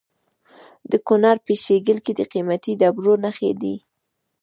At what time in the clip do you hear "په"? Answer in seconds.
1.45-1.53